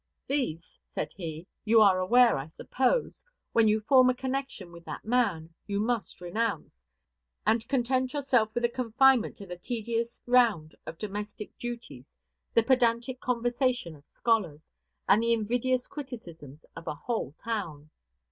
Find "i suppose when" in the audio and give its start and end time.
2.35-3.67